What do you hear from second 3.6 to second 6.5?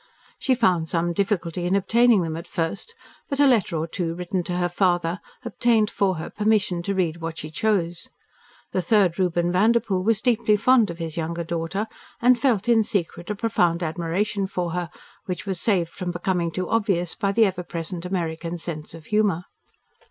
or two written to her father obtained for her